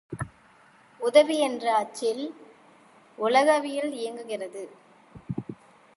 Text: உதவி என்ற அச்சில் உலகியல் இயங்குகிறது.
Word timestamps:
உதவி 0.99 1.37
என்ற 1.39 1.65
அச்சில் 1.75 2.23
உலகியல் 3.17 3.91
இயங்குகிறது. 3.91 4.63